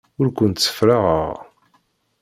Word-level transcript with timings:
Ur 0.19 0.27
kent-ssefraɣeɣ. 0.37 1.29